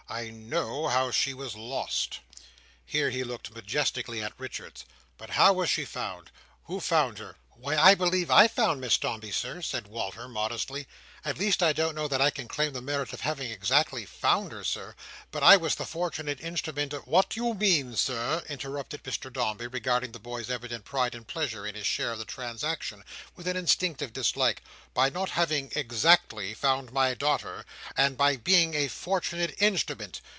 I 0.09 0.29
know 0.29 0.89
how 0.89 1.09
she 1.09 1.33
was 1.33 1.55
lost." 1.55 2.19
Here 2.85 3.11
he 3.11 3.23
looked 3.23 3.49
majestically 3.55 4.21
at 4.21 4.33
Richards. 4.37 4.83
"But 5.17 5.29
how 5.29 5.53
was 5.53 5.69
she 5.69 5.85
found? 5.85 6.31
Who 6.65 6.81
found 6.81 7.17
her?" 7.19 7.37
"Why, 7.51 7.77
I 7.77 7.95
believe 7.95 8.31
I 8.31 8.47
found 8.47 8.81
Miss 8.81 8.97
Dombey, 8.97 9.31
Sir," 9.31 9.61
said 9.61 9.87
Walter 9.87 10.27
modestly, 10.27 10.87
"at 11.23 11.37
least 11.37 11.61
I 11.61 11.73
don't 11.73 11.93
know 11.93 12.07
that 12.07 12.21
I 12.21 12.31
can 12.31 12.47
claim 12.47 12.73
the 12.73 12.81
merit 12.81 13.13
of 13.13 13.21
having 13.21 13.51
exactly 13.51 14.03
found 14.03 14.51
her, 14.51 14.63
Sir, 14.63 14.95
but 15.29 15.43
I 15.43 15.57
was 15.57 15.75
the 15.75 15.85
fortunate 15.85 16.41
instrument 16.41 16.91
of—" 16.91 17.05
"What 17.05 17.29
do 17.29 17.43
you 17.45 17.53
mean, 17.53 17.95
Sir," 17.95 18.43
interrupted 18.49 19.03
Mr 19.03 19.31
Dombey, 19.31 19.67
regarding 19.67 20.11
the 20.11 20.19
boy's 20.19 20.49
evident 20.49 20.85
pride 20.85 21.13
and 21.13 21.27
pleasure 21.27 21.67
in 21.67 21.75
his 21.75 21.85
share 21.85 22.13
of 22.13 22.19
the 22.19 22.25
transaction 22.25 23.03
with 23.35 23.47
an 23.47 23.57
instinctive 23.57 24.11
dislike, 24.11 24.63
"by 24.95 25.11
not 25.11 25.31
having 25.31 25.71
exactly 25.75 26.55
found 26.55 26.91
my 26.91 27.13
daughter, 27.13 27.63
and 27.95 28.17
by 28.17 28.37
being 28.37 28.73
a 28.73 28.87
fortunate 28.87 29.53
instrument? 29.61 30.21